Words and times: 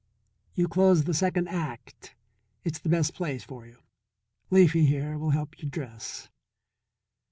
"You 0.55 0.67
close 0.67 1.03
the 1.03 1.13
second 1.13 1.47
act; 1.47 2.15
it's 2.63 2.79
the 2.79 2.89
best 2.89 3.13
place 3.13 3.43
for 3.43 3.67
you. 3.67 3.77
Leafy, 4.49 4.83
here, 4.87 5.15
will 5.15 5.29
help 5.29 5.61
you 5.61 5.69
dress." 5.69 6.27